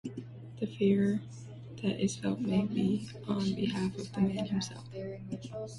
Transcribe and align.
The 0.59 0.65
fear 0.65 1.21
that 1.83 2.03
is 2.03 2.15
felt 2.15 2.39
may 2.39 2.65
be 2.65 3.07
on 3.27 3.53
behalf 3.53 3.95
of 3.95 4.11
the 4.11 4.21
man 4.21 4.47
himself. 4.47 4.85